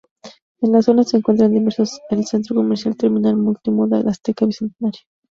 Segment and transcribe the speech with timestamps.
[0.61, 5.01] En la zona se encuentran diversos el centro comercial Terminal Multimodal Azteca Bicentenario.